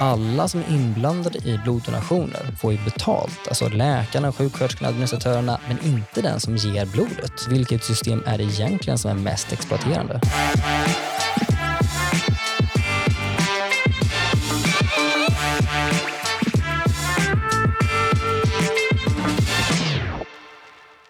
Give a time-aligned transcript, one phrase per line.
[0.00, 3.48] alla som är inblandade i bloddonationer får ju betalt.
[3.48, 7.48] Alltså läkarna, sjuksköterskorna, administratörerna, men inte den som ger blodet.
[7.48, 10.20] Vilket system är det egentligen som är mest exploaterande?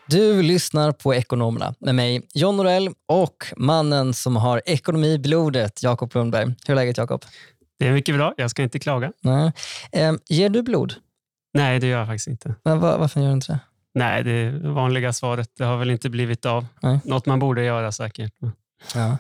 [0.06, 5.82] Du lyssnar på Ekonomerna med mig, John Norell och mannen som har ekonomi i blodet,
[5.82, 6.46] Jakob Lundberg.
[6.66, 7.24] Hur är läget Jakob?
[7.78, 8.34] Det är mycket bra.
[8.36, 9.12] Jag ska inte klaga.
[9.20, 9.52] Nej.
[9.92, 10.94] Eh, ger du blod?
[11.54, 12.54] Nej, det gör jag faktiskt inte.
[12.64, 13.58] Men var, varför gör du inte det?
[13.94, 15.50] Nej, det är vanliga svaret.
[15.58, 16.66] Det har väl inte blivit av.
[16.82, 17.00] Nej.
[17.04, 18.32] Något man borde göra säkert.
[18.94, 19.18] Ja.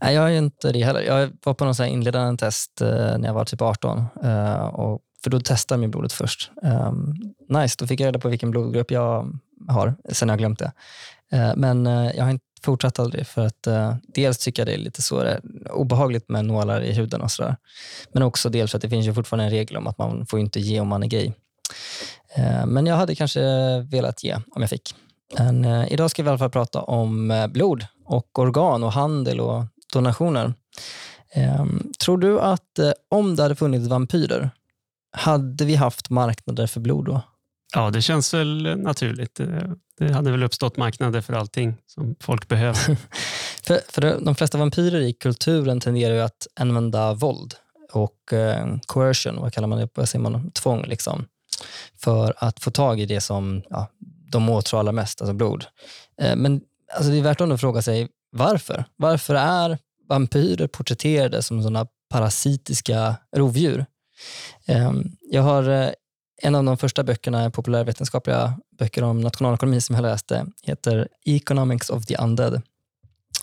[0.00, 1.00] Nej, jag har inte det heller.
[1.00, 4.04] Jag var på någon inledande test eh, när jag var typ 18.
[4.24, 6.50] Eh, och, för då testade de blodet först.
[6.62, 7.14] Um,
[7.48, 9.38] nice, då fick jag reda på vilken blodgrupp jag
[9.68, 9.94] har.
[10.12, 10.72] Sen har jag glömt det.
[11.34, 14.78] Uh, men jag har inte fortsatt aldrig för att eh, dels tycker jag det är
[14.78, 17.56] lite så det obehagligt med nålar i huden och sådär.
[18.12, 20.40] Men också dels för att det finns ju fortfarande en regel om att man får
[20.40, 21.32] inte ge om man är gay.
[22.34, 23.40] Eh, men jag hade kanske
[23.80, 24.94] velat ge om jag fick.
[25.38, 28.92] Men eh, idag ska vi i alla fall prata om eh, blod och organ och
[28.92, 30.54] handel och donationer.
[31.32, 34.50] Ehm, tror du att om det hade funnits vampyrer
[35.12, 37.22] hade vi haft marknader för blod då?
[37.74, 39.40] Ja, det känns väl naturligt.
[39.40, 39.46] Eh,
[39.98, 42.96] det hade väl uppstått marknader för allting som folk behöver.
[43.62, 47.54] för, för de flesta vampyrer i kulturen tenderar ju att använda våld
[47.92, 49.88] och eh, coercion, vad kallar man det?
[49.94, 50.50] Vad säger man?
[50.50, 51.26] Tvång, liksom,
[51.98, 53.88] för att få tag i det som ja,
[54.30, 55.66] de åtrår allra mest, alltså blod.
[56.22, 56.60] Eh, men
[56.94, 58.84] alltså, det är värt att fråga sig varför.
[58.96, 59.78] Varför är
[60.08, 63.86] vampyrer porträtterade som sådana parasitiska rovdjur?
[64.66, 65.90] Ehm, jag har eh,
[66.42, 72.06] en av de första böckerna, populärvetenskapliga böcker om nationalekonomi som jag läste, heter Economics of
[72.06, 72.62] the Undead.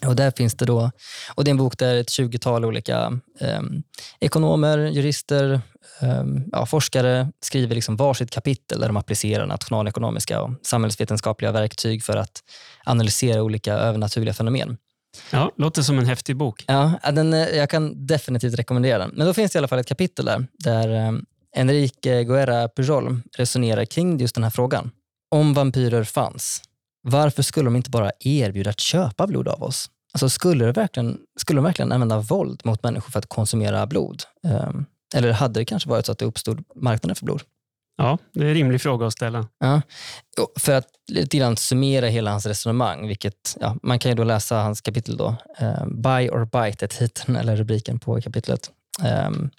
[0.05, 0.91] Och där finns det då,
[1.35, 3.61] och det är en bok där ett 20-tal olika eh,
[4.19, 5.61] ekonomer, jurister,
[6.01, 12.17] eh, ja, forskare skriver liksom varsitt kapitel där de applicerar nationalekonomiska och samhällsvetenskapliga verktyg för
[12.17, 12.43] att
[12.85, 14.77] analysera olika övernaturliga fenomen.
[15.31, 16.63] Ja, låter som en häftig bok.
[16.67, 19.11] Ja, den, eh, jag kan definitivt rekommendera den.
[19.13, 21.11] Men då finns det i alla fall ett kapitel där, där eh,
[21.55, 24.91] Enrique Guerra Pujol resonerar kring just den här frågan.
[25.31, 26.61] Om vampyrer fanns,
[27.01, 29.89] varför skulle de inte bara erbjuda att köpa blod av oss?
[30.13, 34.23] Alltså skulle, det verkligen, skulle de verkligen använda våld mot människor för att konsumera blod?
[34.43, 37.41] Um, eller hade det kanske varit så att det uppstod marknader för blod?
[37.97, 39.47] Ja, det är en rimlig fråga att ställa.
[39.59, 39.81] Ja.
[40.59, 44.55] För att lite grann summera hela hans resonemang, vilket ja, man kan ju då läsa
[44.55, 45.35] hans kapitel då.
[45.61, 48.71] Uh, Buy or bite är titeln eller rubriken på kapitlet.
[49.01, 49.49] Ehm,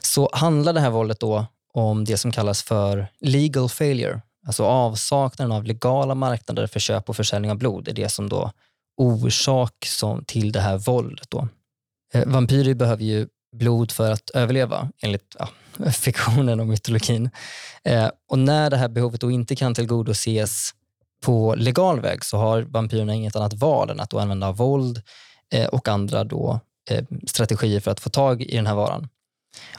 [0.00, 5.52] så handlar det här våldet då om det som kallas för legal failure, alltså avsaknaden
[5.52, 7.88] av legala marknader för köp och försäljning av blod.
[7.88, 8.52] Är det som då
[8.96, 11.30] orsak som, till det här våldet.
[11.30, 11.48] Då.
[12.14, 15.48] Ehm, vampyrer behöver ju blod för att överleva, enligt ja,
[15.90, 17.30] fiktionen och mytologin.
[17.84, 20.70] Eh, och när det här behovet då inte kan tillgodoses
[21.24, 25.02] på legal väg så har vampyrerna inget annat val än att använda våld
[25.52, 26.60] eh, och andra då,
[27.26, 29.08] strategier för att få tag i den här varan.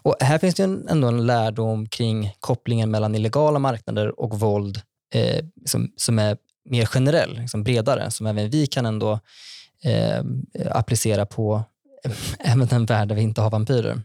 [0.01, 4.81] Och här finns det ändå en lärdom kring kopplingen mellan illegala marknader och våld
[5.13, 6.37] eh, som, som är
[6.69, 9.19] mer generell, liksom bredare, som även vi kan ändå
[9.83, 10.23] eh,
[10.71, 11.63] applicera på
[12.39, 14.01] även den värld där vi inte har vampyrer.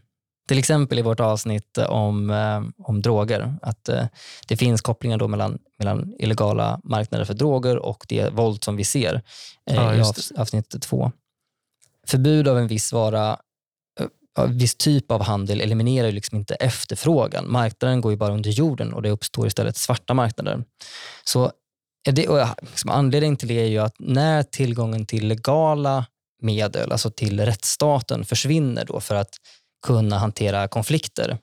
[0.47, 4.05] Till exempel i vårt avsnitt om, eh, om droger, att eh,
[4.47, 8.83] det finns kopplingar då mellan, mellan illegala marknader för droger och det våld som vi
[8.83, 9.21] ser
[9.69, 11.11] eh, ja, i av, avsnitt två.
[12.11, 13.39] Förbud av en viss vara,
[13.99, 17.51] eh, en viss typ av handel eliminerar ju liksom inte efterfrågan.
[17.51, 20.63] Marknaden går ju bara under jorden och det uppstår istället svarta marknader.
[21.23, 21.51] Så
[22.11, 26.05] det, och liksom anledningen till det är ju att när tillgången till legala
[26.41, 29.35] medel, alltså till rättsstaten, försvinner då för att
[29.85, 31.37] kunna hantera konflikter,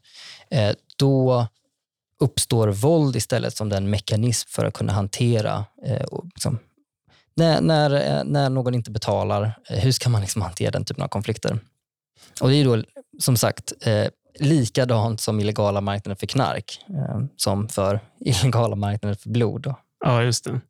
[0.50, 1.46] eh, då
[2.20, 6.58] uppstår våld istället som den mekanism för att kunna hantera eh, liksom,
[7.38, 11.04] när, när, eh, när någon inte betalar, eh, hur ska man liksom hantera den typen
[11.04, 11.58] av konflikter?
[12.40, 12.82] Och Det är då
[13.18, 14.06] som sagt eh,
[14.40, 16.78] likadant som illegala marknader för knark,
[17.36, 19.62] som för illegala marknader för blod.
[19.62, 19.76] Då.
[20.04, 20.60] Ja, just det.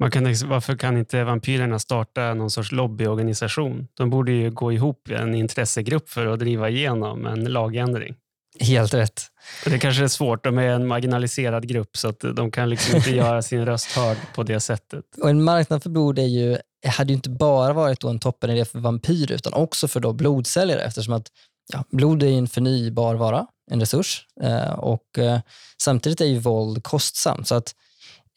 [0.00, 3.88] Man kan, varför kan inte vampyrerna starta någon sorts lobbyorganisation?
[3.94, 8.14] De borde ju gå ihop i en intressegrupp för att driva igenom en lagändring.
[8.60, 9.22] Helt rätt.
[9.64, 10.44] Det kanske är svårt.
[10.44, 14.16] De är en marginaliserad grupp så att de kan liksom inte göra sin röst hörd
[14.34, 15.04] på det sättet.
[15.22, 18.64] Och En marknad för blod är ju, hade ju inte bara varit då en toppenidé
[18.64, 21.26] för vampyrer utan också för då blodsäljare eftersom att
[21.72, 25.40] ja, blod är en förnybar vara, en resurs eh, och eh,
[25.82, 27.48] samtidigt är ju våld kostsamt.
[27.48, 27.74] Så att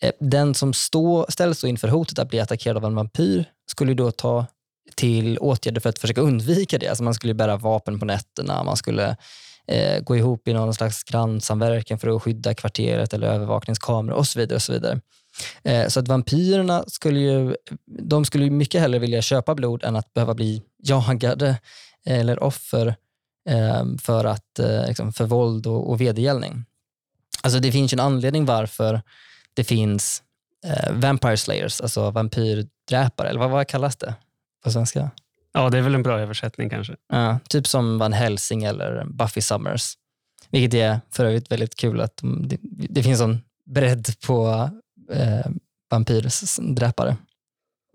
[0.02, 4.12] Eh, den som stå, ställs inför hotet att bli attackerad av en vampyr skulle då
[4.12, 4.46] ta
[4.96, 6.88] till åtgärder för att försöka undvika det.
[6.88, 9.18] Alltså man skulle bära vapen på nätterna, man skulle
[9.68, 14.40] eh, gå ihop i någon slags grannsamverkan för att skydda kvarteret eller övervakningskameror och så
[14.40, 14.56] vidare.
[14.56, 15.02] Och så vidare.
[15.64, 19.96] Eh, så att vampyrerna skulle ju, de skulle ju mycket hellre vilja köpa blod än
[19.96, 21.58] att behöva bli jagade
[22.06, 22.96] eller offer
[23.50, 26.66] eh, för, att, eh, liksom, för våld och, och vedergällning.
[27.44, 29.02] Alltså det finns ju en anledning varför
[29.54, 30.24] det finns
[30.66, 34.16] eh, Vampire Slayers, alltså vampyrdräpare, eller vad, vad kallas det
[34.64, 35.12] på svenska?
[35.56, 36.96] Ja, det är väl en bra översättning kanske.
[37.10, 39.94] Ja, typ som Van Helsing eller Buffy Summers.
[40.50, 42.58] Vilket är för övrigt väldigt kul att det,
[42.90, 44.70] det finns en bredd på
[45.12, 45.46] eh,
[45.92, 47.18] vampyrdräpare.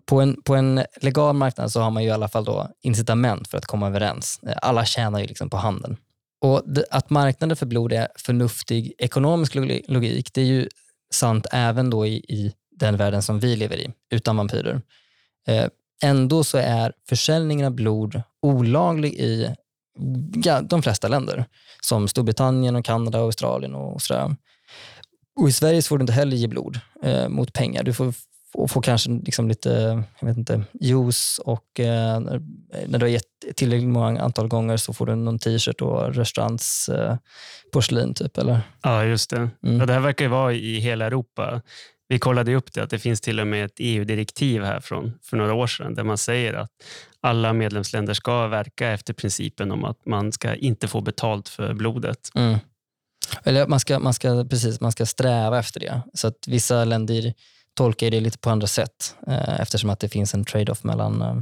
[0.05, 3.47] På en, på en legal marknad så har man ju i alla fall då incitament
[3.47, 4.39] för att komma överens.
[4.47, 5.97] Eh, alla tjänar ju liksom på handeln.
[6.41, 9.55] Och det, Att marknaden för blod är förnuftig ekonomisk
[9.87, 10.69] logik, det är ju
[11.13, 14.81] sant även då i, i den världen som vi lever i, utan vampyrer.
[15.47, 15.67] Eh,
[16.01, 19.55] ändå så är försäljningen av blod olaglig i
[20.63, 21.45] de flesta länder,
[21.81, 24.35] som Storbritannien, och Kanada, och Australien och sådär.
[25.39, 27.83] Och I Sverige får du inte heller ge blod eh, mot pengar.
[27.83, 28.13] Du får,
[28.53, 32.19] får, får kanske liksom lite jag vet inte, juice och eh,
[32.87, 36.89] när du har gett tillräckligt många antal gånger så får du någon t-shirt och restaurangs
[36.89, 37.15] eh,
[37.73, 38.13] porslin.
[38.13, 38.61] Typ, eller?
[38.81, 39.49] Ja, just det.
[39.63, 39.79] Mm.
[39.79, 41.61] Ja, det här verkar ju vara i hela Europa.
[42.11, 45.37] Vi kollade upp det, att det finns till och med ett EU-direktiv här från för
[45.37, 46.69] några år sedan där man säger att
[47.21, 52.29] alla medlemsländer ska verka efter principen om att man ska inte få betalt för blodet.
[52.35, 52.59] Mm.
[53.43, 56.01] Eller man ska, man, ska, precis, man ska sträva efter det.
[56.13, 57.33] Så att vissa länder
[57.73, 61.37] tolkar det lite på andra sätt eh, eftersom att det finns en trade-off mellan eh,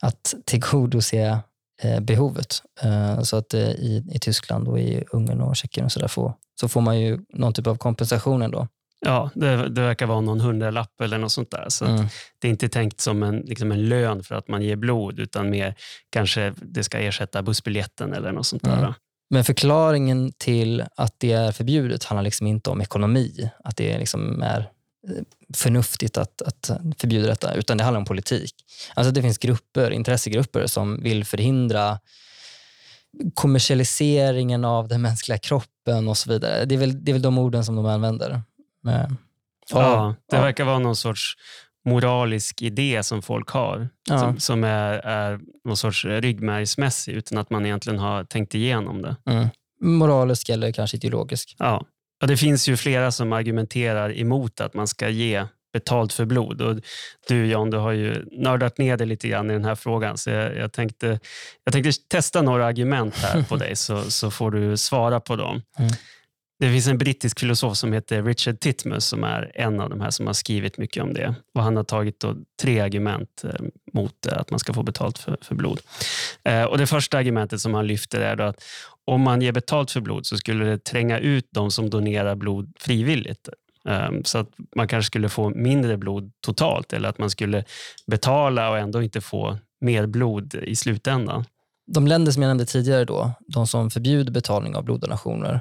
[0.00, 1.38] att tillgodose
[1.82, 2.62] eh, behovet.
[2.82, 6.08] Eh, så att eh, i, i Tyskland och i Ungern och Tjeckien och så, där
[6.08, 8.68] får, så får man ju någon typ av kompensation ändå.
[9.04, 11.66] Ja, det, det verkar vara någon hundralapp eller något sånt där.
[11.68, 12.06] Så mm.
[12.38, 15.50] Det är inte tänkt som en, liksom en lön för att man ger blod, utan
[15.50, 15.74] mer
[16.10, 18.78] kanske det ska ersätta bussbiljetten eller något sånt där.
[18.78, 18.92] Mm.
[19.30, 24.42] Men förklaringen till att det är förbjudet handlar liksom inte om ekonomi, att det liksom
[24.42, 25.22] är eh,
[25.54, 28.54] förnuftigt att, att förbjuda detta, utan det handlar om politik.
[28.94, 31.98] Alltså det finns grupper, intressegrupper som vill förhindra
[33.34, 36.64] kommersialiseringen av den mänskliga kroppen och så vidare.
[36.64, 38.42] Det är väl, det är väl de orden som de använder.
[38.84, 39.18] Men,
[39.70, 40.42] ja, det ja.
[40.42, 41.36] verkar vara någon sorts
[41.84, 44.18] moralisk idé som folk har, ja.
[44.18, 49.16] som, som, är, är någon sorts ryggmärgsmässig utan att man egentligen har tänkt igenom det.
[49.26, 49.48] Mm.
[49.80, 51.56] Moralisk eller kanske ideologisk.
[51.58, 51.86] Ja.
[52.20, 52.26] ja.
[52.26, 56.60] Det finns ju flera som argumenterar emot att man ska ge betalt för blod.
[56.60, 56.80] Och
[57.28, 60.18] du Jan, du har ju nördat ner dig lite grann i den här frågan.
[60.18, 61.20] Så jag, jag, tänkte,
[61.64, 65.62] jag tänkte testa några argument här på dig så, så får du svara på dem.
[65.78, 65.90] Mm.
[66.64, 70.10] Det finns en brittisk filosof som heter Richard Titmus som är en av de här
[70.10, 71.34] som har skrivit mycket om det.
[71.54, 73.50] Och Han har tagit då tre argument eh,
[73.92, 75.80] mot eh, att man ska få betalt för, för blod.
[76.44, 78.64] Eh, och Det första argumentet som han lyfter är att
[79.04, 82.72] om man ger betalt för blod så skulle det tränga ut de som donerar blod
[82.78, 83.48] frivilligt.
[83.88, 87.64] Ehm, så att man kanske skulle få mindre blod totalt eller att man skulle
[88.06, 91.44] betala och ändå inte få mer blod i slutändan.
[91.86, 95.60] De länder som jag nämnde tidigare, då, de som förbjuder betalning av bloddonationer,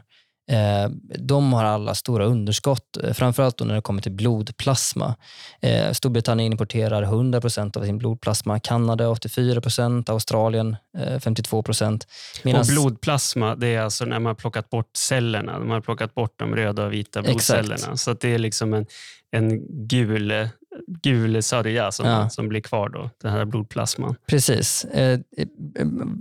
[1.19, 5.15] de har alla stora underskott, eh, framförallt när det kommer till blodplasma.
[5.61, 10.75] Eh, Storbritannien importerar 100 procent av sin blodplasma, Kanada 84 procent, Australien
[11.19, 12.07] 52 procent.
[12.43, 12.69] Medans...
[12.69, 15.59] Och blodplasma, det är alltså när man har plockat bort cellerna.
[15.59, 17.73] De har plockat bort de röda och vita blodcellerna.
[17.73, 17.99] Exakt.
[17.99, 18.85] Så det är liksom en,
[19.31, 20.49] en gul
[20.87, 22.29] gul sörja som, ja.
[22.29, 24.15] som blir kvar då, den här blodplasman.
[24.27, 24.85] Precis.
[24.85, 25.19] Eh,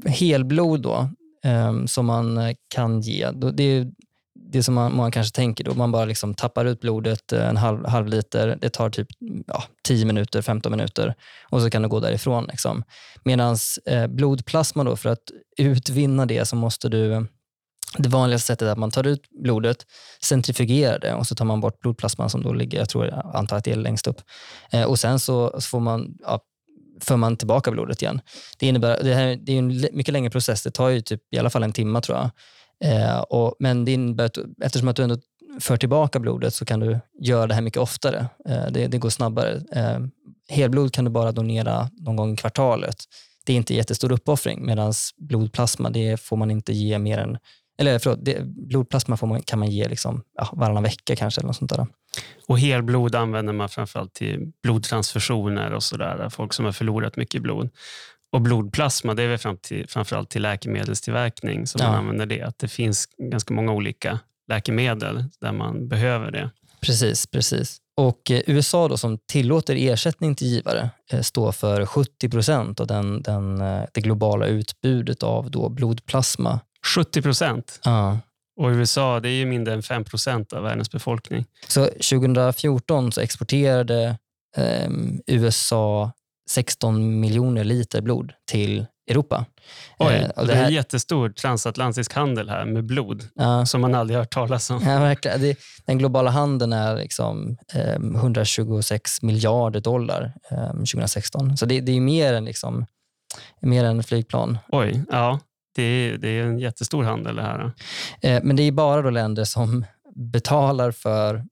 [0.06, 1.08] helblod då,
[1.44, 3.92] eh, som man kan ge, det är
[4.52, 7.56] det som man, man kanske tänker då, man bara liksom tappar ut blodet eh, en
[7.56, 9.09] halv, halv liter, det tar typ
[9.47, 11.14] ja, 10 minuter, 15 minuter
[11.50, 12.44] och så kan du gå därifrån.
[12.44, 12.85] Liksom.
[13.25, 13.56] Medan
[13.87, 17.26] eh, blodplasma, då, för att utvinna det så måste du
[17.99, 19.87] det vanligaste sättet är att man tar ut blodet,
[20.23, 23.56] centrifugerar det och så tar man bort blodplasman som då ligger, jag tror jag antar
[23.56, 24.21] att det är längst upp.
[24.71, 26.40] Eh, och sen så, så får man, ja,
[27.00, 28.21] för man tillbaka blodet igen.
[28.59, 31.38] Det, innebär, det, här, det är en mycket längre process, det tar ju typ i
[31.38, 32.30] alla fall en timme tror jag.
[32.84, 35.16] Eh, och, men det innebär att, eftersom att du ändå
[35.60, 38.26] för tillbaka blodet så kan du göra det här mycket oftare.
[38.48, 39.62] Eh, det, det, går snabbare.
[39.72, 39.98] Eh,
[40.48, 42.96] helblod kan du bara donera någon gång i kvartalet.
[43.44, 47.38] Det är inte jättestor uppoffring medan blodplasma det får man inte ge mer än
[47.78, 51.40] eller förlåt, det, blodplasma får man, kan man ge liksom, ja, varannan vecka kanske.
[51.40, 51.86] Eller något sånt där.
[52.48, 56.28] Och helblod använder man framförallt till blodtransfusioner och sådär.
[56.28, 57.70] Folk som har förlorat mycket blod.
[58.32, 61.88] Och blodplasma, det är väl fram till, framförallt till läkemedelstillverkning som ja.
[61.88, 62.42] man använder det.
[62.42, 66.50] Att det finns ganska många olika läkemedel där man behöver det.
[66.80, 67.78] Precis, precis.
[67.96, 72.86] Och eh, USA då, som tillåter ersättning till givare eh, står för 70 procent av
[72.86, 76.60] den, den, eh, det globala utbudet av då blodplasma.
[76.94, 77.80] 70 procent.
[77.84, 78.18] Ja.
[78.60, 81.44] Och USA det är ju mindre än 5 procent av världens befolkning.
[81.68, 84.18] Så 2014 så exporterade
[84.56, 86.12] ehm, USA
[86.50, 89.44] 16 miljoner liter blod till Europa.
[89.99, 93.94] Oj, Eh, det, det är här- jättestor transatlantisk handel här med blod Ja, som man
[93.94, 94.82] aldrig hört talas om.
[94.82, 95.40] ja, verkligen.
[95.40, 101.56] Det, den globala handeln är liksom, ehm, 126 miljarder dollar ehm, 2016.
[101.56, 102.87] Så det, det är mer än, liksom,
[103.61, 104.58] mer än flygplan.
[104.68, 105.40] Oj, ja.
[105.75, 107.72] Det är, det är en jättestor handel det här.
[108.22, 109.84] Eh, Men det är bara då länder som
[110.16, 111.44] betalar för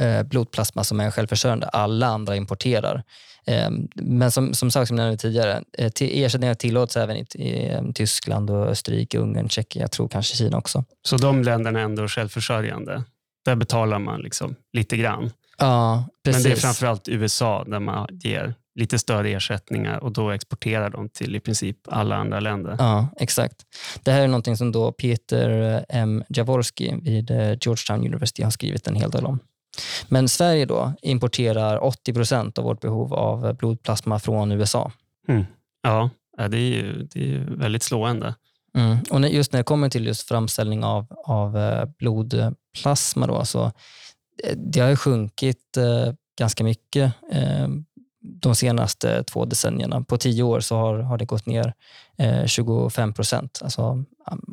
[0.00, 1.66] eh, blodplasma som är självförsörjande.
[1.68, 3.02] Alla andra importerar.
[3.46, 7.26] Eh, Men som, som sagt, som jag nämnde tidigare, eh, till- ersättningar tillåts även i,
[7.34, 10.84] i eh, Tyskland, och Österrike, Ungern, Tjeckien, jag tror kanske Kina också.
[11.06, 13.04] Så de länderna är ändå självförsörjande.
[13.44, 15.30] Där betalar man liksom lite grann.
[15.58, 16.44] Ja, precis.
[16.44, 21.08] Men det är framförallt USA där man ger lite större ersättningar och då exporterar de
[21.08, 22.76] till i princip alla andra länder.
[22.78, 23.56] Ja, exakt.
[24.02, 26.24] Det här är någonting som då Peter eh, M.
[26.28, 29.38] Jaworski vid eh, Georgetown University har skrivit en hel del om.
[30.08, 34.92] Men Sverige då importerar 80 procent av vårt behov av blodplasma från USA.
[35.82, 38.34] Ja, ja, det är ju, det är ju väldigt slående.
[38.74, 38.98] Mm.
[39.10, 43.64] Och just när det kommer till just framställning av, av eh, blodplasma då, så
[44.44, 47.12] eh, det har ju sjunkit eh, ganska mycket
[48.20, 50.02] de senaste två decennierna.
[50.02, 51.74] På tio år så har, har det gått ner
[52.18, 54.04] eh, 25 procent, alltså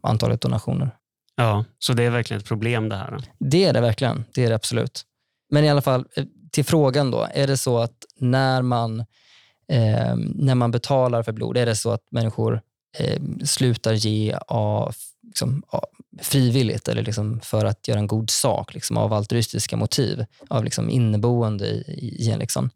[0.03, 0.91] antalet donationer.
[1.37, 3.21] Ja, så det är verkligen ett problem det här.
[3.39, 5.03] Det är det verkligen, det är det absolut.
[5.49, 7.27] Men i alla fall, eh, till frågan då.
[7.33, 8.99] Är det så att när man,
[9.71, 12.61] eh, när man betalar för blod, är det så att människor
[12.97, 15.85] eh, slutar ge av, liksom, av,
[16.21, 20.89] frivilligt eller liksom för att göra en god sak, liksom, av altruistiska motiv, av liksom
[20.89, 22.39] inneboende i, i en.
[22.39, 22.69] Liksom.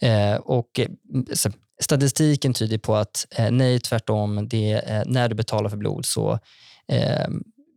[0.00, 0.88] Eh, och, eh,
[1.32, 1.50] så,
[1.80, 6.38] statistiken tyder på att eh, nej, tvärtom, det, är, när du betalar för blod så
[6.88, 7.28] eh,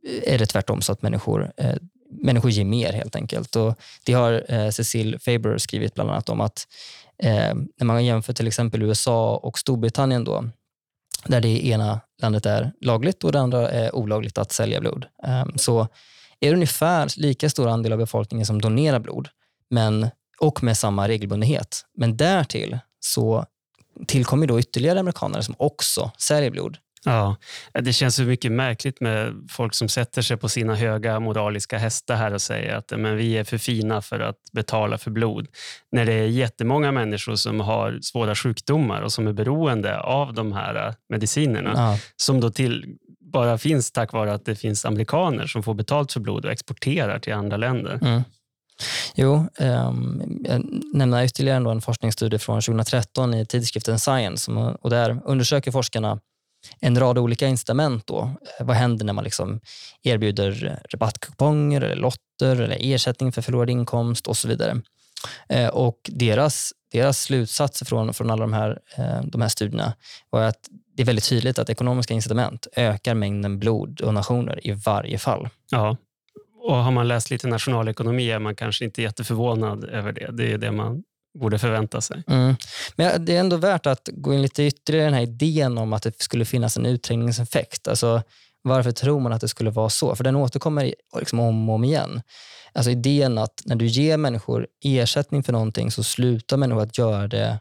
[0.03, 1.75] är det tvärtom så att människor, eh,
[2.09, 3.55] människor ger mer helt enkelt.
[3.55, 6.67] Och det har eh, Cecil Faber skrivit bland annat om att
[7.23, 10.45] eh, när man jämför till exempel USA och Storbritannien då,
[11.25, 15.45] där det ena landet är lagligt och det andra är olagligt att sälja blod, eh,
[15.55, 15.87] så
[16.39, 19.29] är det ungefär lika stor andel av befolkningen som donerar blod
[19.69, 21.85] men, och med samma regelbundenhet.
[21.97, 23.45] Men därtill så
[24.07, 26.77] tillkommer då ytterligare amerikaner som också säljer blod.
[27.05, 27.35] Ja,
[27.73, 32.15] det känns ju mycket märkligt med folk som sätter sig på sina höga moraliska hästar
[32.15, 35.47] här och säger att men vi är för fina för att betala för blod.
[35.91, 40.51] När det är jättemånga människor som har svåra sjukdomar och som är beroende av de
[40.51, 42.95] här äh, medicinerna Ja, som då till,
[43.33, 47.19] bara finns tack vare att det finns amerikaner som får betalt för blod och exporterar
[47.19, 47.99] till andra länder.
[48.01, 48.23] Mm.
[49.15, 54.51] Jo, um, jag nämner ytterligare en forskningsstudie från 2013 i tidskriften Science.
[54.51, 56.19] Och där undersöker forskarna
[56.79, 58.07] en rad olika incitament.
[58.07, 58.19] Då.
[58.59, 59.59] Eh, vad händer när man liksom
[60.03, 64.81] erbjuder rabattkuponger, eller lotter, eller ersättning för förlorad inkomst och så vidare.
[65.49, 69.93] Eh, och deras, deras slutsats från, från alla de här, eh, de här studierna
[70.29, 70.59] var att
[70.95, 75.49] det är väldigt tydligt att ekonomiska incitament ökar mängden bloddonationer i varje fall.
[75.71, 75.97] Ja.
[76.63, 80.31] Och har man läst lite nationalekonomi är man kanske inte jätteförvånad över det.
[80.31, 81.03] Det är det man
[81.39, 82.23] borde förvänta sig.
[82.27, 82.55] Mm.
[82.95, 85.93] Men det är ändå värt att gå in lite ytterligare i den här idén om
[85.93, 87.87] att det skulle finnas en utträngningseffekt.
[87.87, 88.21] Alltså,
[88.61, 90.15] varför tror man att det skulle vara så?
[90.15, 92.21] För den återkommer liksom om och om igen.
[92.73, 97.27] Alltså idén att när du ger människor ersättning för någonting så slutar människor att göra
[97.27, 97.59] det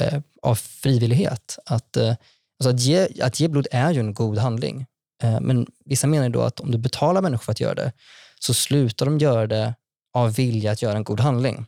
[0.00, 1.58] eh, av frivillighet.
[1.66, 4.86] Att, eh, alltså att, ge, att ge blod är ju en god handling.
[5.22, 7.92] Eh, men vissa menar då att om du betalar människor för att göra det
[8.38, 9.74] så slutar de göra det
[10.14, 11.66] av vilja att göra en god handling.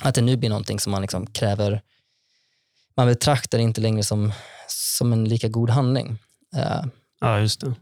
[0.00, 1.82] Att det nu blir någonting som man liksom kräver,
[2.96, 4.32] man betraktar inte längre som,
[4.68, 6.18] som en lika god handling.
[6.56, 6.84] Eh,
[7.20, 7.74] Ja, just det.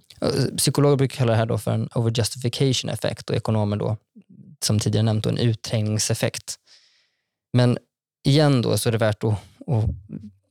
[0.56, 3.96] Psykologer brukar kalla det här då för en overjustification effekt och ekonomer då,
[4.60, 6.56] som tidigare nämnt, då, en utträngningseffekt.
[7.52, 7.78] Men
[8.24, 9.32] igen då så är det värt att,
[9.66, 9.84] att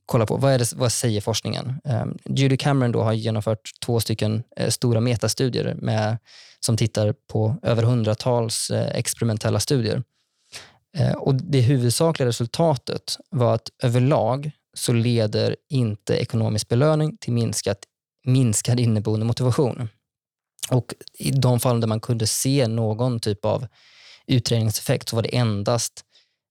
[0.06, 1.80] kolla på vad, är det, vad säger forskningen?
[1.84, 6.18] Um, Judy Cameron då har genomfört två stycken eh, stora metastudier med,
[6.60, 10.02] som tittar på över hundratals eh, experimentella studier.
[10.98, 17.78] Eh, och Det huvudsakliga resultatet var att överlag så leder inte ekonomisk belöning till minskat
[18.24, 19.88] minskad inneboende motivation.
[20.70, 23.66] Och I de fall där man kunde se någon typ av
[24.26, 26.04] utredningseffekt så var det endast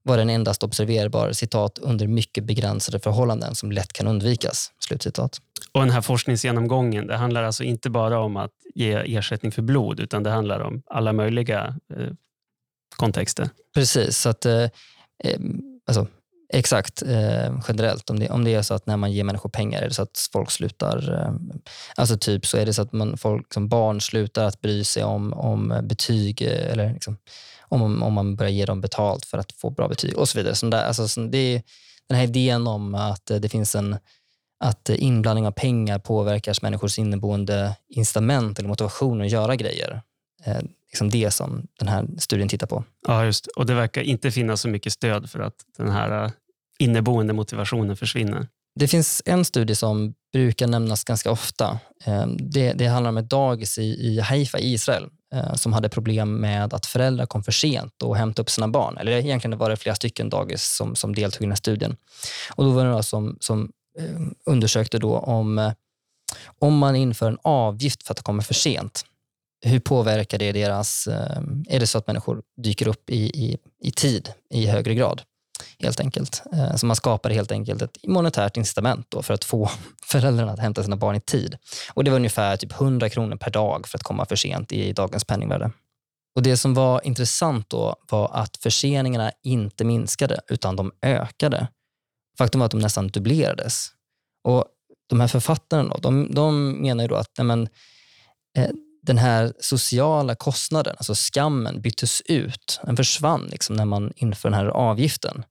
[0.03, 4.71] var den endast observerbar citat under mycket begränsade förhållanden som lätt kan undvikas.
[4.79, 5.41] Slutcitat.
[5.71, 9.99] Och den här forskningsgenomgången, det handlar alltså inte bara om att ge ersättning för blod,
[9.99, 12.07] utan det handlar om alla möjliga eh,
[12.97, 13.49] kontexter.
[13.73, 14.63] Precis, så att eh,
[15.23, 15.39] eh,
[15.87, 16.07] alltså,
[16.53, 18.09] Exakt, eh, generellt.
[18.09, 20.01] Om det, om det är så att när man ger människor pengar, är det så
[20.01, 21.13] att folk slutar...
[21.13, 21.33] Eh,
[21.95, 25.03] alltså typ så är det så att man, folk som barn slutar att bry sig
[25.03, 27.17] om, om betyg eh, eller liksom,
[27.61, 30.55] om, om man börjar ge dem betalt för att få bra betyg och så vidare.
[30.55, 31.61] Så där, alltså, så det är
[32.07, 33.97] den här idén om att eh, det finns en
[34.59, 40.01] att inblandning av pengar påverkar människors inneboende incitament eller motivation att göra grejer.
[40.45, 42.83] Eh, Eh, liksom det som den här studien tittar på.
[43.07, 46.31] Ja, just Och det verkar inte finnas så mycket stöd för att den här eh,
[46.79, 48.47] inneboende motivationen försvinner.
[48.79, 51.79] Det finns en studie som brukar nämnas ganska ofta.
[52.05, 55.89] Eh, det, det handlar om ett dagis i, i Haifa i Israel eh, som hade
[55.89, 58.97] problem med att föräldrar kom för sent och hämtade upp sina barn.
[58.97, 61.95] Eller egentligen var det flera stycken dagis som, som deltog i den här studien.
[62.55, 63.71] Och då var det några som, som
[64.45, 65.73] undersökte då om,
[66.59, 69.05] om man inför en avgift för att komma för sent
[69.61, 71.07] hur påverkar det deras...
[71.07, 75.21] Eh, är det så att människor dyker upp i, i, i tid i högre grad?
[75.79, 76.43] helt enkelt.
[76.53, 79.69] Eh, så man skapar helt enkelt ett monetärt incitament då för att få
[80.03, 81.57] föräldrarna att hämta sina barn i tid.
[81.93, 84.93] Och Det var ungefär typ 100 kronor per dag för att komma för sent i
[84.93, 85.71] dagens penningvärde.
[86.35, 91.67] Och Det som var intressant då var att förseningarna inte minskade utan de ökade.
[92.37, 93.87] Faktum var att de nästan dubblerades.
[94.43, 94.65] Och
[95.09, 97.69] De här författarna då, de, de menar ju då att nej men,
[98.57, 98.69] eh,
[99.07, 102.79] den här sociala kostnaden, alltså skammen, byttes ut.
[102.83, 105.43] Den försvann liksom när man inför den här avgiften.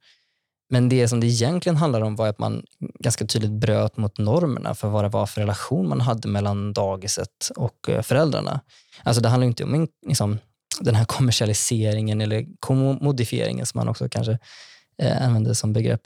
[0.71, 2.63] Men det som det egentligen handlar om var att man
[3.01, 7.51] ganska tydligt bröt mot normerna för vad det var för relation man hade mellan dagiset
[7.57, 8.61] och eh, föräldrarna.
[9.03, 10.39] Alltså det handlar inte om liksom,
[10.81, 14.39] den här kommersialiseringen eller kommodifieringen som man också kanske
[15.03, 16.03] eh, använder som begrepp.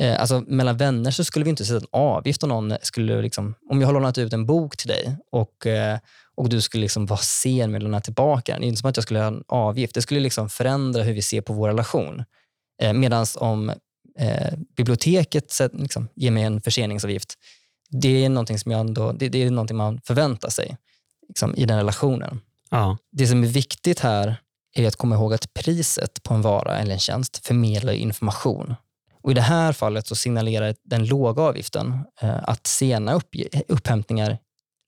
[0.00, 3.54] Eh, alltså mellan vänner så skulle vi inte sätta en avgift om någon skulle, liksom,
[3.70, 5.98] om jag har lånat ut en bok till dig och, eh,
[6.34, 8.60] och du skulle liksom vara sen med att lämna tillbaka den.
[8.60, 9.94] Det är inte som att jag skulle ha en avgift.
[9.94, 12.24] Det skulle liksom förändra hur vi ser på vår relation.
[12.82, 13.70] Eh, Medan om
[14.18, 17.34] eh, biblioteket liksom, ger mig en förseningsavgift,
[17.90, 20.76] det är någonting, som jag ändå, det, det är någonting man förväntar sig
[21.28, 22.40] liksom, i den relationen.
[22.70, 22.98] Ja.
[23.12, 24.36] Det som är viktigt här
[24.74, 28.74] är att komma ihåg att priset på en vara eller en tjänst förmedlar information.
[29.22, 33.28] Och I det här fallet så signalerar den låga avgiften eh, att sena upp,
[33.68, 34.38] upphämtningar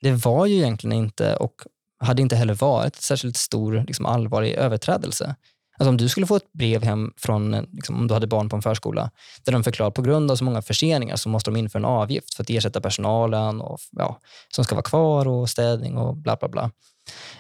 [0.03, 1.55] det var ju egentligen inte och
[2.01, 5.35] hade inte heller varit särskilt stor liksom, allvarlig överträdelse.
[5.79, 8.57] Alltså om du skulle få ett brev hem från, liksom, om du hade barn på
[8.57, 9.11] en förskola,
[9.45, 12.35] där de förklarar på grund av så många förseningar så måste de införa en avgift
[12.35, 14.19] för att ersätta personalen och, ja,
[14.55, 16.71] som ska vara kvar och städning och bla bla bla.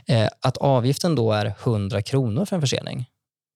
[0.07, 3.07] Eh, att avgiften då är 100 kronor för en försening,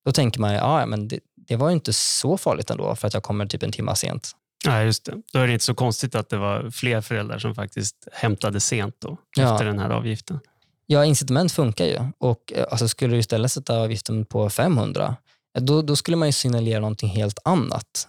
[0.04, 3.14] då tänker man ah, ja, men det, det var inte så farligt ändå för att
[3.14, 4.32] jag kommer typ en timme sent.
[4.66, 5.14] Nej, just det.
[5.32, 8.94] Då är det inte så konstigt att det var fler föräldrar som faktiskt hämtade sent
[8.98, 9.52] då, ja.
[9.52, 10.40] efter den här avgiften.
[10.86, 11.98] Ja, incitament funkar ju.
[12.18, 15.16] Och, eh, alltså, skulle du istället sätta avgiften på 500,
[15.58, 18.08] då, då skulle man ju signalera någonting helt annat.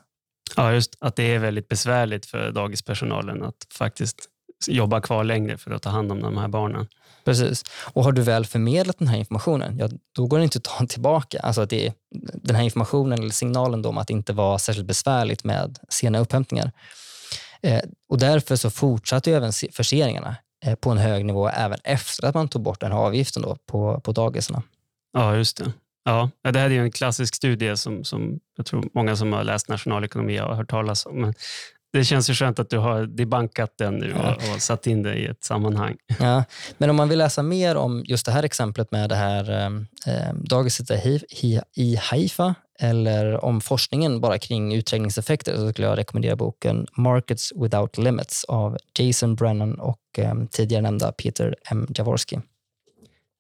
[0.55, 4.29] Ja, just att det är väldigt besvärligt för dagispersonalen att faktiskt
[4.67, 6.87] jobba kvar längre för att ta hand om de här barnen.
[7.27, 7.63] Precis.
[7.93, 10.85] Och har du väl förmedlat den här informationen, ja, då går det inte att ta
[10.85, 11.39] tillbaka.
[11.39, 11.93] Alltså att det
[12.33, 16.71] den här informationen eller signalen om att det inte var särskilt besvärligt med sena upphämtningar.
[17.61, 20.35] Eh, och därför så fortsatte även förseningarna
[20.65, 23.57] eh, på en hög nivå även efter att man tog bort den här avgiften då
[23.65, 24.63] på, på dagisarna.
[25.13, 25.73] Ja, just det.
[26.05, 29.69] Ja, det här är en klassisk studie som, som jag tror många som har läst
[29.69, 31.33] nationalekonomi har hört talas om.
[31.93, 34.35] Det känns ju skönt att du har debankat den nu ja.
[34.35, 35.97] och, och, satt in det i ett sammanhang.
[36.19, 36.43] Ja,
[36.77, 39.65] men om man vill läsa mer om just det här exemplet med det här eh,
[40.13, 40.91] eh dagiset
[41.75, 47.97] i Haifa eller om forskningen bara kring utträngningseffekter så skulle jag rekommendera boken Markets without
[47.97, 51.87] limits av Jason Brennan och eh, tidigare nämnda Peter M.
[51.95, 52.39] Jaworski.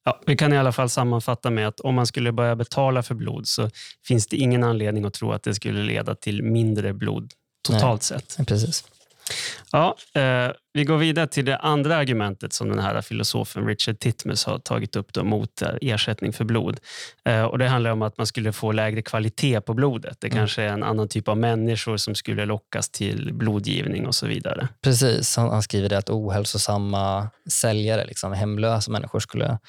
[0.05, 3.15] Ja, vi kan i alla fall sammanfatta med att om man skulle börja betala för
[3.15, 3.69] blod så
[4.07, 7.33] finns det ingen anledning att tro att det skulle leda till mindre blod
[7.73, 8.47] totalt Nej, sett.
[8.47, 8.83] Precis.
[9.71, 14.45] Ja, eh, vi går vidare till det andra argumentet som den här filosofen Richard Titmus
[14.45, 16.79] har tagit upp då mot eh, ersättning för blod.
[17.25, 20.17] Eh, och Det handlar om att man skulle få lägre kvalitet på blodet.
[20.19, 20.37] Det mm.
[20.37, 24.67] kanske är en annan typ av människor som skulle lockas till blodgivning och så vidare.
[24.81, 29.59] Precis, han, han skriver det att ohälsosamma säljare, liksom hemlösa människor skulle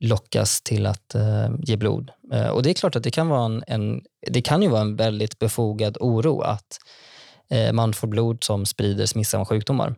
[0.00, 2.10] lockas till att uh, ge blod.
[2.34, 4.00] Uh, och Det är klart att det kan, vara en, en,
[4.30, 7.11] det kan ju vara en väldigt befogad oro att Eh,
[7.52, 9.94] Eh, man får blod som sprider smittsamma sjukdomar.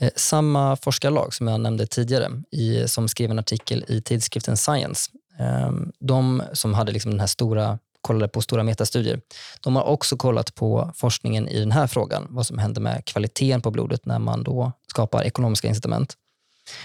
[0.00, 5.10] Eh, samma forskarlag som jag nämnde tidigare, i, som skrev en artikel i tidskriften Science,
[5.38, 9.20] ehm, de som hade liksom den här stora, kollade på stora metastudier,
[9.60, 13.60] de har också kollat på forskningen i den här frågan, vad som händer med kvaliteten
[13.60, 16.14] på blodet när man då skapar ekonomiska incitament.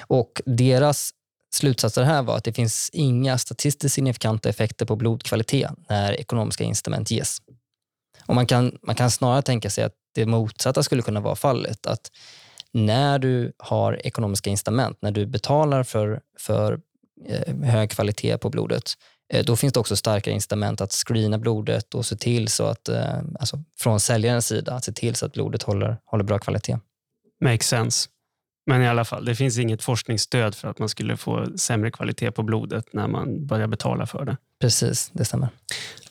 [0.08, 1.12] Och deras
[1.54, 7.12] slutsatser här var att det finns inga statistiskt signifikanta effekter på blodkvalitet när ekonomiska incitament
[7.12, 7.38] ges.
[8.26, 11.88] Och man, kan, man kan snarare tänka sig att det motsatta skulle kunna vara fallet.
[11.88, 12.12] Att
[12.72, 16.80] när du har ekonomiska incitament, när du betalar för, för
[17.26, 18.94] eh, hög kvalitet på blodet,
[19.34, 22.90] eh, då finns det också starkare incitament att screena blodet och se till så att,
[22.90, 26.80] eh, alltså från säljarens sida, att se till så att blodet håller, håller bra kvalitet.
[27.42, 28.10] Makes sense.
[28.66, 32.32] Men i alla fall, det finns inget forskningsstöd för att man skulle få sämre kvalitet
[32.32, 34.38] på blodet när man börjar betala för det.
[34.60, 35.50] Precis, det stämmer.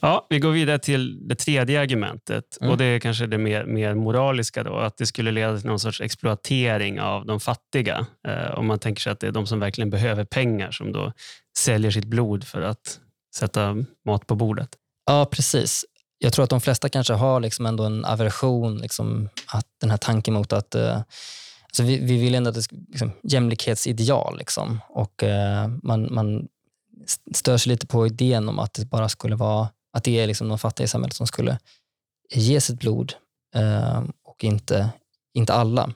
[0.01, 2.57] Ja, vi går vidare till det tredje argumentet.
[2.61, 2.71] Mm.
[2.71, 4.63] och Det är kanske det mer, mer moraliska.
[4.63, 8.05] Då, att det skulle leda till någon sorts exploatering av de fattiga.
[8.27, 11.13] Eh, om man tänker sig att det är de som verkligen behöver pengar som då
[11.57, 12.99] säljer sitt blod för att
[13.35, 14.69] sätta mat på bordet.
[15.05, 15.85] Ja, precis.
[16.19, 19.97] Jag tror att de flesta kanske har liksom ändå en aversion, liksom, att den här
[19.97, 21.01] tanken mot att eh,
[21.63, 24.37] alltså vi, vi vill ändå att det ska, liksom, jämlikhetsideal.
[24.37, 24.79] Liksom.
[24.89, 26.47] Och, eh, man, man
[27.33, 30.49] stör sig lite på idén om att det bara skulle vara att det är liksom
[30.49, 31.59] de fattiga i samhället som skulle
[32.33, 33.13] ge sitt blod
[33.55, 34.89] eh, och inte,
[35.33, 35.93] inte alla.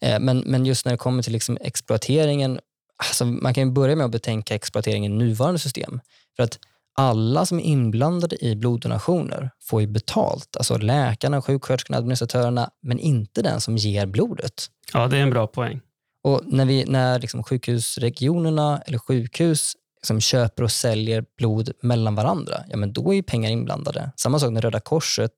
[0.00, 2.60] Eh, men, men just när det kommer till liksom exploateringen,
[2.96, 6.00] alltså man kan börja med att betänka exploateringen i nuvarande system.
[6.36, 6.58] För att
[6.96, 10.56] alla som är inblandade i bloddonationer får ju betalt.
[10.56, 14.66] Alltså läkarna, sjuksköterskorna, administratörerna, men inte den som ger blodet.
[14.92, 15.80] Ja, det är en bra poäng.
[16.22, 22.64] Och när, vi, när liksom sjukhusregionerna eller sjukhus liksom köper och säljer blod mellan varandra,
[22.68, 24.10] ja, men då är pengar inblandade.
[24.16, 25.32] Samma sak när Röda Korset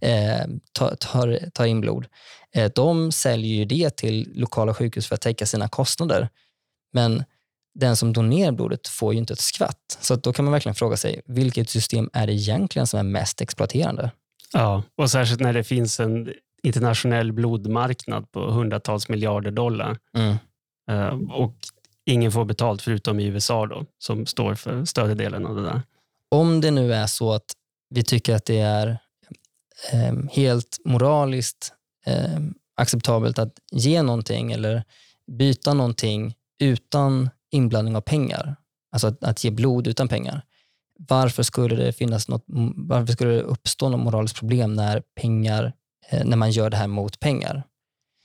[0.00, 2.06] eh, tar, tar, tar in blod.
[2.54, 6.28] Eh, de säljer ju det till lokala sjukhus för att täcka sina kostnader.
[6.92, 7.24] Men
[7.74, 9.98] den som donerar blodet får ju inte ett skvatt.
[10.00, 13.40] Så då kan man verkligen fråga sig, vilket system är det egentligen som är mest
[13.40, 14.10] exploaterande?
[14.52, 19.98] Ja, och särskilt när det finns en internationell blodmarknad på hundratals miljarder dollar.
[20.16, 20.36] Mm.
[20.90, 21.56] Uh, och
[22.06, 25.82] ingen får betalt förutom i USA då, som står för större delen av det där.
[26.30, 27.52] Om det nu är så att
[27.90, 28.98] vi tycker att det är
[29.92, 31.72] eh, helt moraliskt
[32.06, 32.40] eh,
[32.76, 34.84] acceptabelt att ge någonting eller
[35.32, 38.56] byta någonting utan inblandning av pengar,
[38.92, 40.42] alltså att, att ge blod utan pengar.
[40.98, 42.44] Varför skulle det finnas något,
[42.76, 45.72] varför skulle det uppstå något moraliskt problem när, pengar,
[46.10, 47.62] eh, när man gör det här mot pengar?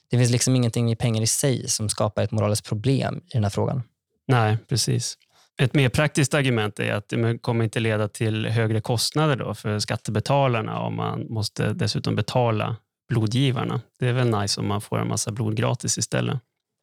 [0.09, 3.43] Det finns liksom ingenting i pengar i sig som skapar ett moraliskt problem i den
[3.43, 3.83] här frågan.
[4.27, 5.17] Nej, precis.
[5.61, 9.79] Ett mer praktiskt argument är att det kommer inte leda till högre kostnader då för
[9.79, 12.75] skattebetalarna om man måste dessutom betala
[13.09, 13.81] blodgivarna.
[13.99, 16.39] Det är väl nice om man får en massa blod gratis istället.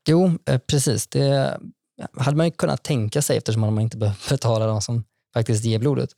[0.08, 1.06] Jo, eh, precis.
[1.06, 1.58] Det
[2.16, 5.78] hade man ju kunnat tänka sig eftersom man inte behöver betala de som faktiskt ger
[5.78, 6.10] blodet.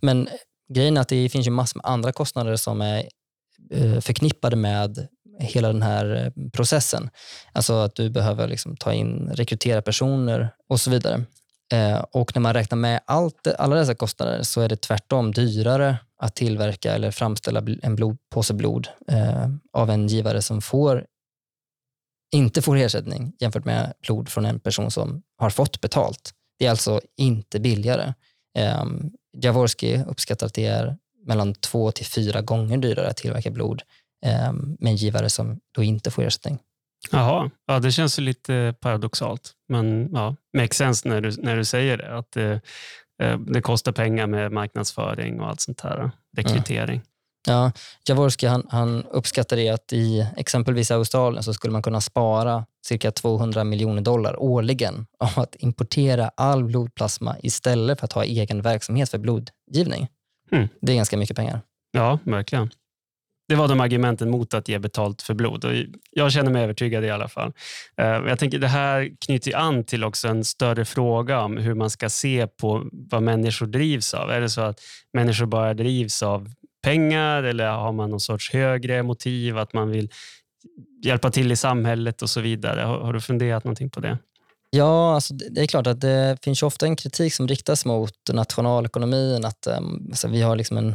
[0.00, 0.28] Men
[0.74, 3.08] grejen är att det finns ju massor med andra kostnader som är
[3.70, 5.08] eh, förknippade med
[5.42, 7.10] hela den här eh, processen.
[7.52, 11.24] Alltså att du behöver liksom ta in, rekrytera personer och så vidare.
[11.72, 15.96] Eh, och när man räknar med allt, alla dessa kostnader så är det tvärtom dyrare
[16.18, 21.06] att tillverka eller framställa en blod, påse blod eh, av en givare som får,
[22.32, 26.30] inte får ersättning jämfört med blod från en person som har fått betalt.
[26.58, 28.14] Det är alltså inte billigare.
[28.58, 28.84] Eh,
[29.42, 33.86] Jaworski uppskattar att det är mellan två till fyra gånger dyrare att tillverka blod eh,
[34.78, 36.58] med en givare som då inte får ersättning.
[37.10, 39.52] Jaha, ja, det känns lite paradoxalt.
[39.68, 42.18] Men ja, makes sense när du, när du säger det.
[42.18, 42.60] Att det,
[43.22, 46.10] eh, det kostar pengar med marknadsföring och allt sånt här.
[46.36, 46.94] Rekrytering.
[46.94, 47.06] Mm.
[47.46, 47.72] Ja,
[48.08, 53.10] Jaworski han, han uppskattar det att i exempelvis Australien så skulle man kunna spara cirka
[53.10, 59.10] 200 miljoner dollar årligen av att importera all blodplasma istället för att ha egen verksamhet
[59.10, 60.08] för blodgivning.
[60.52, 60.68] Mm.
[60.80, 61.60] Det är ganska mycket pengar.
[61.92, 62.70] Ja, verkligen.
[63.52, 65.64] Det var de argumenten mot att ge betalt för blod.
[65.64, 65.72] Och
[66.10, 67.52] jag känner mig övertygad i alla fall.
[67.96, 71.90] Eh, jag tänker Det här knyter an till också en större fråga om hur man
[71.90, 74.30] ska se på vad människor drivs av.
[74.30, 74.80] Är det så att
[75.12, 76.50] människor bara drivs av
[76.82, 80.08] pengar eller har man någon sorts högre motiv att man vill
[81.04, 82.80] hjälpa till i samhället och så vidare?
[82.80, 84.18] Har, har du funderat någonting på det?
[84.70, 89.44] Ja, alltså det är klart att det finns ofta en kritik som riktas mot nationalekonomin.
[89.44, 90.94] Att ehm, alltså vi har liksom en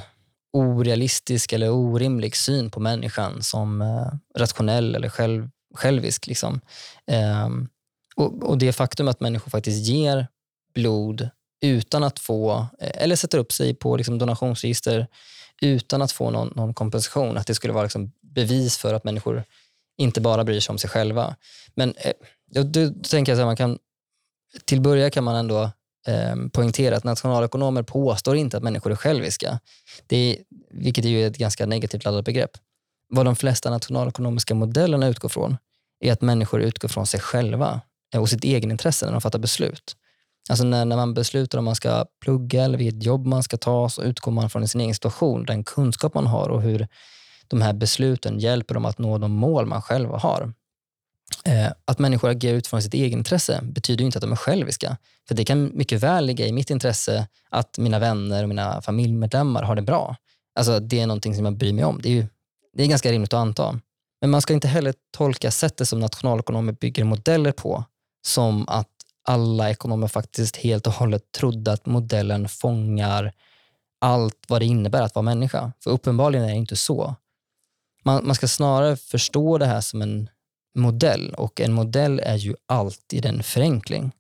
[0.54, 6.28] orealistisk eller orimlig syn på människan som eh, rationell eller själv, självisk.
[6.28, 6.62] Liksom.
[7.08, 7.70] Ehm,
[8.16, 10.28] och, och det faktum att människor faktiskt ger
[10.74, 11.30] blod
[11.62, 15.08] utan att få, eh, eller sätter upp sig på liksom donationsregister
[15.62, 19.44] utan att få någon, någon kompensation, att det skulle vara liksom bevis för att människor
[19.98, 21.36] inte bara bryr sig om sig själva.
[21.76, 22.14] Men eh,
[22.52, 23.80] då, då tänker jag att man kan,
[24.66, 25.72] till början kan man ändå
[26.08, 29.60] Ehm, poängtera att nationalekonomer påstår inte att människor är själviska,
[30.08, 30.38] det är,
[30.72, 32.52] vilket är ju ett ganska negativt laddat begrepp.
[33.10, 35.58] Vad de flesta nationalekonomiska modellerna utgår från
[36.00, 37.82] är att människor utgår från sig själva
[38.16, 39.96] och sitt egenintresse när de fattar beslut.
[40.50, 43.90] Alltså när, när man beslutar om man ska plugga eller vilket jobb man ska ta
[43.90, 46.88] så utgår man från sin egen situation, den kunskap man har och hur
[47.48, 50.54] de här besluten hjälper dem att nå de mål man själv har.
[51.46, 54.98] Eh, att människor agerar utifrån sitt egenintresse betyder inte att de är själviska.
[55.28, 59.64] För Det kan mycket väl ligga i mitt intresse att mina vänner och mina familjemedlemmar
[59.64, 60.16] har det bra.
[60.56, 62.02] Alltså Det är någonting som jag bryr mig om.
[62.02, 62.28] Det är, ju,
[62.74, 63.80] det är ganska rimligt att anta.
[64.22, 67.84] Men man ska inte heller tolka sättet som nationalekonomer bygger modeller på
[68.26, 68.90] som att
[69.28, 73.34] alla ekonomer faktiskt helt och hållet trodde att modellen fångar
[74.02, 75.72] allt vad det innebär att vara människa.
[75.84, 77.16] För uppenbarligen är det inte så.
[78.04, 80.30] Man, man ska snarare förstå det här som en
[80.78, 84.12] modell och en modell är ju alltid en förenkling.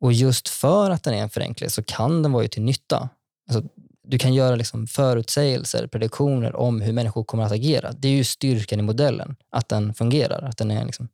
[0.00, 3.08] Och just för att den är en förenkling så kan den vara till nytta.
[3.50, 3.68] Alltså,
[4.02, 7.92] du kan göra liksom förutsägelser, prediktioner om hur människor kommer att agera.
[7.92, 10.42] Det är ju styrkan i modellen, att den fungerar.
[10.42, 11.08] Att den är liksom,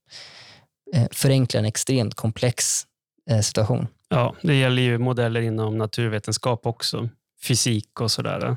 [0.95, 2.83] eh, förenklar en extremt komplex
[3.31, 3.87] eh, situation.
[4.09, 7.09] Ja, det gäller ju modeller inom naturvetenskap också.
[7.43, 8.57] Fysik och sådär.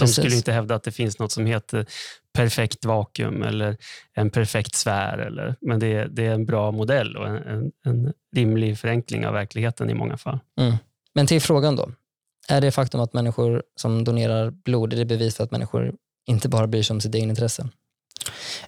[0.00, 0.24] De Precis.
[0.24, 1.86] skulle inte hävda att det finns något som heter
[2.34, 3.76] perfekt vakuum eller
[4.14, 5.18] en perfekt sfär.
[5.18, 9.26] Eller, men det är, det är en bra modell och en, en, en rimlig förenkling
[9.26, 10.38] av verkligheten i många fall.
[10.60, 10.76] Mm.
[11.14, 11.90] Men till frågan då.
[12.48, 15.94] Är det faktum att människor som donerar blod, är det bevis för att människor
[16.26, 17.68] inte bara bryr sig om sitt eget intresse?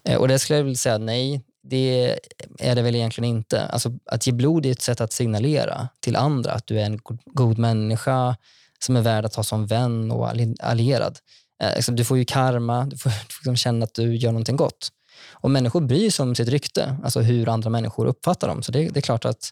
[0.04, 2.18] Eh, och det skulle jag vilja säga nej, det
[2.58, 3.66] är det väl egentligen inte.
[3.66, 7.00] Alltså, att ge blod är ett sätt att signalera till andra att du är en
[7.24, 8.36] god människa
[8.78, 10.28] som är värd att ha som vän och
[10.60, 11.18] allierad.
[11.62, 14.88] Eh, liksom, du får ju karma, du får liksom känna att du gör någonting gott.
[15.30, 18.62] Och människor bryr sig om sitt rykte, alltså hur andra människor uppfattar dem.
[18.62, 19.50] Så det, det är klart att,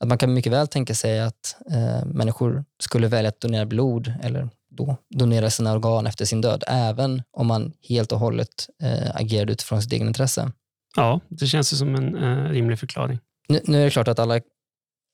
[0.00, 4.12] att man kan mycket väl tänka sig att eh, människor skulle välja att donera blod
[4.22, 9.16] eller då donera sina organ efter sin död, även om man helt och hållet eh,
[9.16, 10.52] agerade utifrån sitt eget intresse.
[10.96, 13.18] Ja, det känns ju som en eh, rimlig förklaring.
[13.48, 14.40] Nu, nu, är det klart att alla,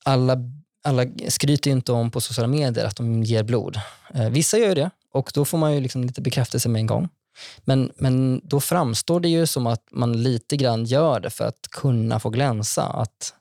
[0.05, 0.37] alla,
[0.83, 3.79] alla skryter inte om på sociala medier att de ger blod.
[4.13, 7.09] Eh, vissa gör det och då får man ju liksom lite bekräftelse med en gång.
[7.65, 11.67] Men, men då framstår det ju som att man lite grann gör det för att
[11.71, 12.83] kunna få glänsa.
[12.83, 13.33] Att,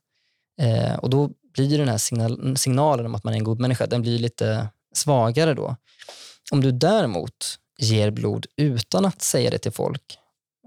[0.60, 3.86] eh, och då blir den här signal, signalen om att man är en god människa,
[3.86, 5.76] den blir lite svagare då.
[6.52, 10.18] Om du däremot ger blod utan att säga det till folk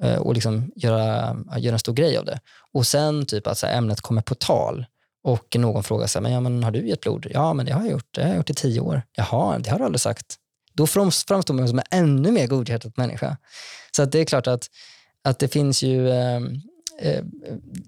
[0.04, 2.40] Eh, och liksom göra, eh, göra en stor grej av det
[2.74, 4.86] och sen typ att så här, ämnet kommer på tal
[5.24, 7.28] och någon frågar sig, men, ja, men har du gett blod?
[7.30, 8.08] Ja, men det har jag gjort.
[8.12, 9.02] Det har jag gjort i tio år.
[9.16, 10.36] Jaha, det har du aldrig sagt.
[10.74, 13.38] Då framstår man som en ännu mer godhjärtad människa.
[13.96, 14.68] Så att det är klart att,
[15.24, 16.36] att det finns ju eh,
[17.00, 17.24] eh,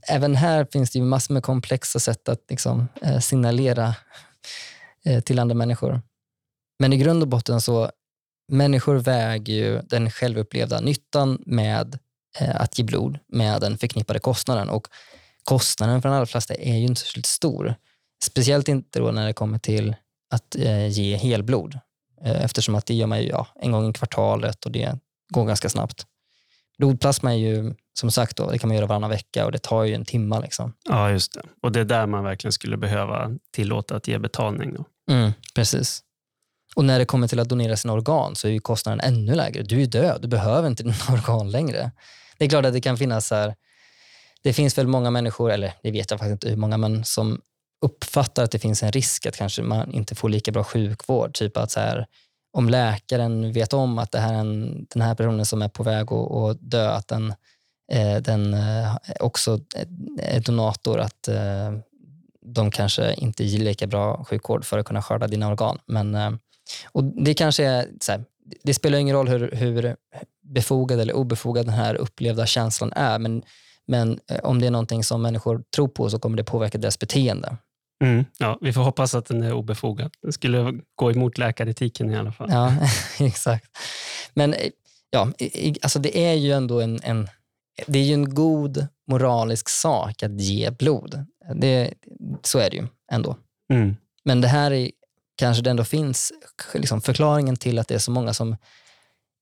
[0.09, 3.95] även här finns det ju massor med komplexa sätt att liksom, eh, signalera
[5.05, 6.01] eh, till andra människor.
[6.79, 7.91] Men i grund och botten så
[8.49, 11.99] människor väger ju den självupplevda nyttan med
[12.39, 14.69] eh, att ge blod med den förknippade kostnaden.
[14.69, 14.87] Och
[15.43, 17.75] kostnaden för allra flesta är ju inte så stor.
[18.23, 19.95] Speciellt inte då när det kommer till
[20.29, 21.79] att eh, ge helblod.
[22.25, 24.97] Eh, eftersom att det gör man ju ja, en gång i kvartalet och det
[25.33, 26.05] går ganska snabbt.
[26.77, 29.83] Blodplasma är ju som sagt, då, det kan man göra varannan vecka och det tar
[29.83, 30.41] ju en timme.
[30.41, 30.73] Liksom.
[30.89, 31.41] Ja, just det.
[31.61, 34.73] Och det är där man verkligen skulle behöva tillåta att ge betalning.
[34.73, 34.85] Då.
[35.13, 36.03] Mm, precis.
[36.75, 39.63] Och när det kommer till att donera sina organ så är ju kostnaden ännu lägre.
[39.63, 41.91] Du är död, du behöver inte dina organ längre.
[42.37, 43.55] Det är klart att det kan finnas så här,
[44.43, 47.41] det finns väl många människor, eller det vet jag faktiskt inte hur många, men som
[47.81, 51.33] uppfattar att det finns en risk att kanske man inte får lika bra sjukvård.
[51.33, 52.07] Typ att så här,
[52.53, 56.11] om läkaren vet om att det här en, den här personen som är på väg
[56.11, 57.33] att, att dö, att den,
[57.91, 59.59] eh, den eh, också
[60.21, 61.71] är donator, att eh,
[62.41, 65.79] de kanske inte ger lika bra sjukvård för att kunna skörda dina organ.
[65.85, 66.31] Men, eh,
[66.91, 68.23] och det kanske är, så här,
[68.63, 69.95] det spelar ingen roll hur, hur
[70.41, 73.43] befogad eller obefogad den här upplevda känslan är, men,
[73.87, 77.57] men om det är någonting som människor tror på så kommer det påverka deras beteende.
[78.03, 80.11] Mm, ja, vi får hoppas att den är obefogad.
[80.21, 82.49] Den skulle gå emot läkaretiken i alla fall.
[82.51, 82.73] Ja,
[83.25, 83.65] exakt.
[84.33, 84.55] Men
[85.09, 85.31] ja,
[85.81, 87.27] alltså det är ju ändå en, en,
[87.87, 91.25] det är ju en god moralisk sak att ge blod.
[91.55, 91.93] Det,
[92.43, 93.37] så är det ju ändå.
[93.73, 93.95] Mm.
[94.23, 94.91] Men det här är
[95.39, 96.31] kanske det ändå finns
[96.73, 98.55] liksom förklaringen till att det är så många som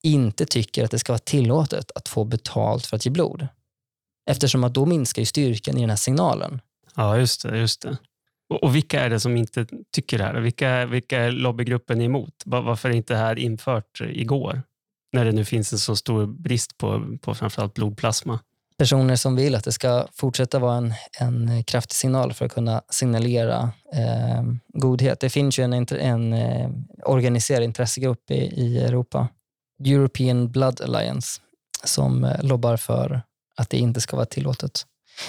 [0.04, 3.48] inte tycker att det ska vara tillåtet att få betalt för att ge blod.
[4.30, 6.62] Eftersom att då minskar ju styrkan i den här signalen.
[6.96, 7.58] Ja, just det.
[7.58, 7.98] Just det.
[8.50, 10.40] Och, och vilka är det som inte tycker det här?
[10.40, 12.34] Vilka, vilka är lobbygruppen emot?
[12.46, 14.62] Varför är inte det här infört igår?
[15.14, 18.40] När det nu finns en så stor brist på, på framförallt blodplasma.
[18.78, 22.82] Personer som vill att det ska fortsätta vara en, en kraftig signal för att kunna
[22.90, 25.20] signalera eh, godhet.
[25.20, 26.70] Det finns ju en, en eh,
[27.06, 29.28] organiserad intressegrupp i, i Europa,
[29.86, 31.42] European Blood Alliance,
[31.84, 33.22] som eh, lobbar för
[33.56, 34.86] att det inte ska vara tillåtet.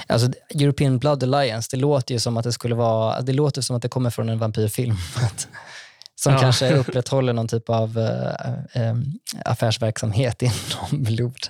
[0.07, 3.77] Alltså, European Blood Alliance, det låter ju som att det skulle vara, det låter som
[3.77, 4.97] att det kommer från en vampyrfilm.
[6.19, 6.39] som ja.
[6.39, 8.97] kanske upprätthåller någon typ av äh, äh,
[9.45, 11.47] affärsverksamhet inom blod.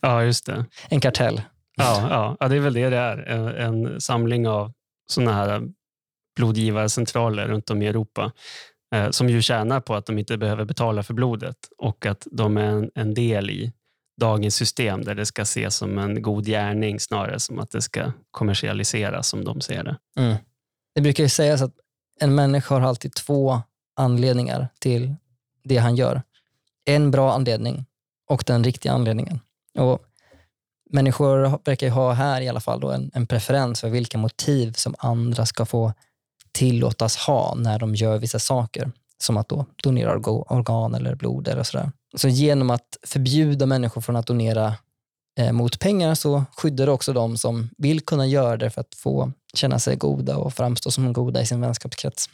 [0.00, 0.64] Ja, just det.
[0.88, 1.42] En kartell.
[1.76, 3.18] Ja, ja, ja, det är väl det det är.
[3.18, 4.72] En, en samling av
[5.10, 5.62] sådana här
[6.36, 8.32] blodgivarcentraler runt om i Europa
[8.94, 12.56] eh, som ju tjänar på att de inte behöver betala för blodet och att de
[12.56, 13.72] är en, en del i
[14.20, 18.12] dagens system där det ska ses som en god gärning snarare som att det ska
[18.30, 19.96] kommersialiseras som de ser det.
[20.18, 20.36] Mm.
[20.94, 21.74] Det brukar ju sägas att
[22.20, 23.62] en människa har alltid två
[23.98, 25.14] anledningar till
[25.64, 26.22] det han gör.
[26.84, 27.84] En bra anledning
[28.28, 29.40] och den riktiga anledningen.
[29.78, 30.08] Och
[30.90, 34.94] Människor verkar ha här i alla fall då en, en preferens för vilka motiv som
[34.98, 35.92] andra ska få
[36.52, 38.92] tillåtas ha när de gör vissa saker.
[39.20, 40.16] Som att då donera
[40.48, 41.92] organ eller blod eller sådär.
[42.16, 44.74] Så genom att förbjuda människor från att donera
[45.38, 48.94] eh, mot pengar så skyddar det också de som vill kunna göra det för att
[48.94, 52.30] få känna sig goda och framstå som goda i sin vänskapskrets.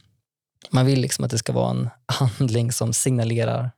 [0.70, 3.70] Man vill liksom att det ska vara en handling som signalerar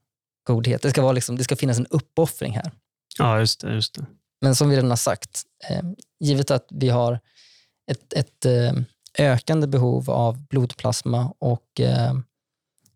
[0.47, 0.83] godhet.
[0.83, 2.71] Det ska, vara liksom, det ska finnas en uppoffring här.
[3.19, 3.75] Ja, just det.
[3.75, 4.07] Just det.
[4.41, 5.83] Men som vi redan har sagt, eh,
[6.21, 7.21] givet att vi har
[7.91, 8.73] ett, ett eh,
[9.19, 12.15] ökande behov av blodplasma och eh,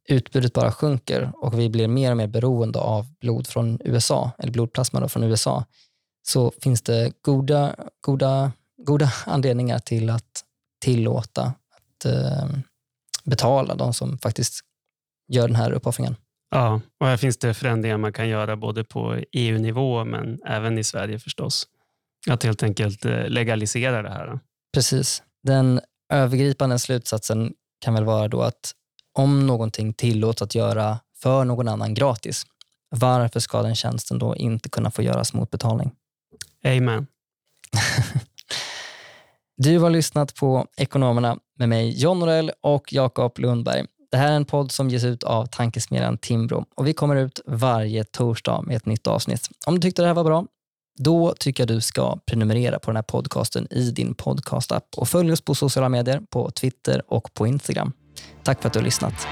[0.09, 4.53] utbudet bara sjunker och vi blir mer och mer beroende av blod från USA, eller
[4.53, 5.64] blodplasma från USA,
[6.22, 10.44] så finns det goda, goda, goda anledningar till att
[10.81, 12.48] tillåta att eh,
[13.24, 14.61] betala de som faktiskt
[15.28, 16.16] gör den här uppoffringen.
[16.50, 20.85] Ja, och här finns det förändringar man kan göra både på EU-nivå men även i
[20.85, 21.66] Sverige förstås.
[22.30, 24.40] Att helt enkelt eh, legalisera det här.
[24.74, 25.22] Precis.
[25.42, 25.80] Den
[26.12, 28.72] övergripande slutsatsen kan väl vara då att
[29.12, 32.46] om någonting tillåts att göra för någon annan gratis,
[32.88, 35.90] varför ska den tjänsten då inte kunna få göras mot betalning?
[36.64, 37.06] Amen.
[39.62, 43.85] du har lyssnat på Ekonomerna med mig John Norell och Jakob Lundberg.
[44.11, 47.40] Det här är en podd som ges ut av tankesmedjan Timbro och vi kommer ut
[47.46, 49.49] varje torsdag med ett nytt avsnitt.
[49.66, 50.46] Om du tyckte det här var bra,
[50.99, 55.33] då tycker jag du ska prenumerera på den här podcasten i din podcastapp och följ
[55.33, 57.92] oss på sociala medier, på Twitter och på Instagram.
[58.42, 59.27] Tack för att du har lyssnat.